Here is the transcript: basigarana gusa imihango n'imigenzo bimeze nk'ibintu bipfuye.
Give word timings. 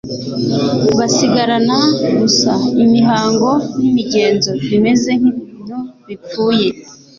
basigarana 0.97 1.77
gusa 2.19 2.51
imihango 2.83 3.49
n'imigenzo 3.79 4.49
bimeze 4.69 5.11
nk'ibintu 5.19 5.77
bipfuye. 6.07 6.69